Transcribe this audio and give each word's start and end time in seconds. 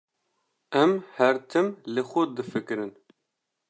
Em 0.81 0.91
her 1.17 1.35
tim 1.49 1.67
li 1.93 2.01
xwe 2.09 2.23
difikirin. 2.35 2.91